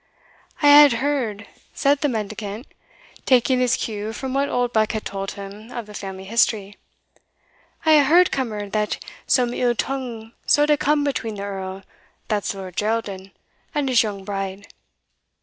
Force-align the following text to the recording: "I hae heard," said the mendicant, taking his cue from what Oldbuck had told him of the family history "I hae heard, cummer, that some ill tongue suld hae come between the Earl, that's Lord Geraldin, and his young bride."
"I 0.63 0.87
hae 0.87 0.95
heard," 0.97 1.45
said 1.75 2.01
the 2.01 2.09
mendicant, 2.09 2.65
taking 3.27 3.59
his 3.59 3.77
cue 3.77 4.13
from 4.13 4.33
what 4.33 4.49
Oldbuck 4.49 4.93
had 4.93 5.05
told 5.05 5.33
him 5.33 5.71
of 5.71 5.85
the 5.85 5.93
family 5.93 6.23
history 6.23 6.77
"I 7.85 7.97
hae 7.97 8.03
heard, 8.05 8.31
cummer, 8.31 8.67
that 8.67 8.97
some 9.27 9.53
ill 9.53 9.75
tongue 9.75 10.31
suld 10.47 10.69
hae 10.69 10.77
come 10.77 11.03
between 11.03 11.35
the 11.35 11.43
Earl, 11.43 11.83
that's 12.29 12.55
Lord 12.55 12.77
Geraldin, 12.77 13.29
and 13.75 13.89
his 13.89 14.01
young 14.01 14.25
bride." 14.25 14.69